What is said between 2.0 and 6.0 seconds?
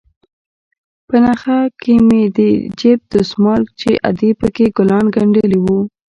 مې د جيب دسمال چې ادې پکښې ګلان گنډلي وو.